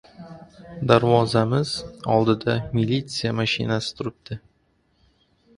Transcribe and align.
Darvozamiz 0.91 1.73
oldida 2.15 2.57
militsiya 2.79 3.35
mashinasi 3.41 3.95
turibdi! 4.01 4.43